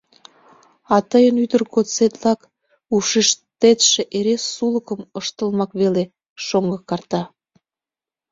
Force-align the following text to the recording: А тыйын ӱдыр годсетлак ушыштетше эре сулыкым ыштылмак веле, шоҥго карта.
А 0.95 0.97
тыйын 1.09 1.35
ӱдыр 1.43 1.61
годсетлак 1.73 2.39
ушыштетше 2.95 4.01
эре 4.17 4.35
сулыкым 4.51 5.01
ыштылмак 5.19 5.71
веле, 5.81 6.03
шоҥго 6.45 6.77
карта. 6.89 7.21